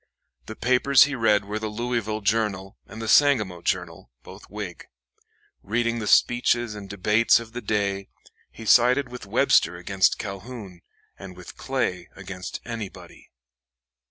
[0.47, 4.87] The papers he read were the Louisville "Journal" and the "Sangamo Journal," both Whig.
[5.61, 8.09] Reading the speeches and debates of the day,
[8.49, 10.81] he sided with Webster against Calhoun,
[11.19, 13.29] and with Clay against anybody.